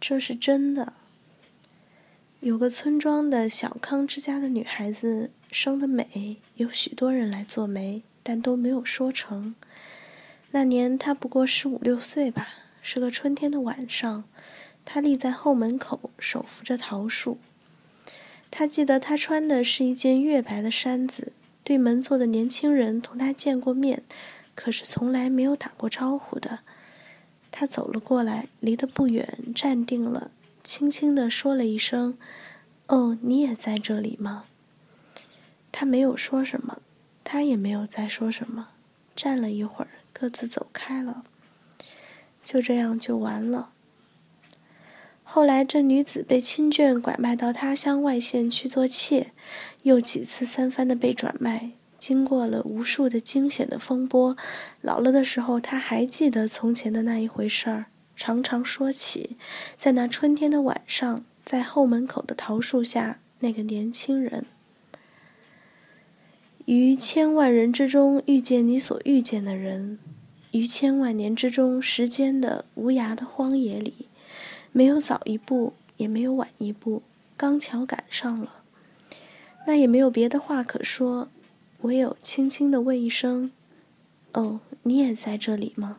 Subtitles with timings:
[0.00, 0.94] 这是真的。
[2.40, 9.54] 有个村庄的小康之家的女孩子生得美，有许多人来做媒，但都没有说成。
[10.52, 12.48] 那年她不过十五六岁吧，
[12.80, 14.24] 是个春天的晚上，
[14.86, 17.36] 她立在后门口，手扶着桃树。
[18.50, 24.02] 她记得她穿的是一件月白的衫子，对门坐的年轻人同她见过面，
[24.54, 26.60] 可是从来没有打过招呼的。
[27.50, 30.30] 他走了过来，离得不远，站定了。
[30.62, 32.16] 轻轻地说了一声
[32.88, 34.44] ：“哦，你也在这里吗？”
[35.72, 36.78] 他没有说什么，
[37.24, 38.68] 他也没有再说什么。
[39.16, 41.24] 站了一会儿，各自走开了。
[42.42, 43.70] 就这样就完了。
[45.22, 49.32] 后来，这女子被亲眷拐卖到他乡外县去做妾，
[49.82, 54.36] 又几次三番的被转卖，经过了无数的惊险的风波。
[54.80, 57.84] 老了的时候，他还记得从前的那一回事儿。
[58.16, 59.36] 常常说起，
[59.76, 64.44] 在那春天的晚上，在后门口的桃树下，那个年轻人，
[66.66, 69.98] 于千万人之中遇见你所遇见的人，
[70.50, 74.08] 于千万年之中时间的无涯的荒野里，
[74.72, 77.02] 没有早一步，也没有晚一步，
[77.38, 78.62] 刚巧赶上了。
[79.66, 81.30] 那也没有别的话可说，
[81.82, 83.50] 唯有轻轻的问一声
[84.34, 85.98] ：“哦，你也在这里吗？”